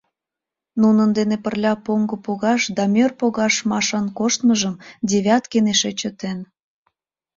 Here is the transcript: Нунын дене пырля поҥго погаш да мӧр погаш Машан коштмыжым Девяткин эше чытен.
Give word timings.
Нунын 0.81 1.09
дене 1.17 1.35
пырля 1.43 1.73
поҥго 1.85 2.15
погаш 2.25 2.61
да 2.77 2.83
мӧр 2.93 3.11
погаш 3.19 3.55
Машан 3.69 4.05
коштмыжым 4.17 4.75
Девяткин 5.09 5.65
эше 5.73 5.91
чытен. 5.99 6.39